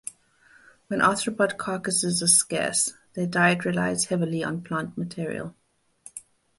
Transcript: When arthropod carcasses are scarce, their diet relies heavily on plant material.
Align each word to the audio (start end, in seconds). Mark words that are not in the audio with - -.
When 0.87 0.99
arthropod 1.01 1.57
carcasses 1.59 2.23
are 2.23 2.27
scarce, 2.27 2.95
their 3.13 3.27
diet 3.27 3.65
relies 3.65 4.05
heavily 4.05 4.43
on 4.43 4.63
plant 4.63 4.97
material. 4.97 5.53